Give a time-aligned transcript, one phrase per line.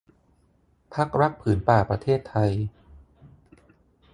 [0.93, 2.51] พรรครักษ์ผืนป่าประเทศไทย